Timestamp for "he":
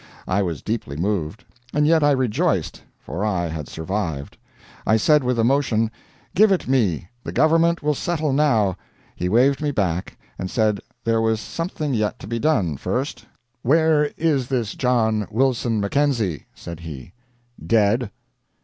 9.15-9.29, 16.79-17.13